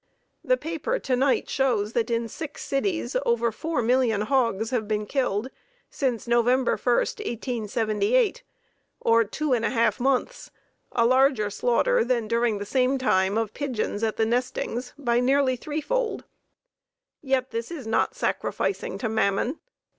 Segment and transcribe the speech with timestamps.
[0.43, 5.05] The paper to night shows that in six cities over four million hogs have been
[5.05, 5.51] killed
[5.91, 6.47] since Nov.
[6.47, 8.41] 1, 1878,
[8.99, 10.49] or two and a half months,
[10.91, 15.55] a larger slaughter than, during the same time, of pigeons at the nestings by nearly
[15.55, 16.23] threefold.
[17.21, 19.59] Yet this is not "sacrificing to Mammon."